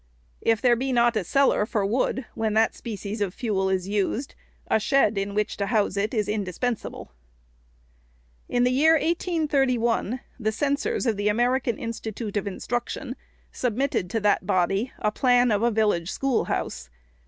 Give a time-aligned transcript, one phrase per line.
[0.41, 3.83] If there be not a cellar for wood when that species 488 REPORT OF THE
[3.83, 4.35] SECRETARY of fuel is used,
[4.71, 7.11] a shed in which to house it is indispen sable.
[8.49, 13.15] In the year 1831, the censors of the American Institute of Instruction
[13.51, 16.89] submitted to that body a" Plan of a Vil lage Schoolhouse."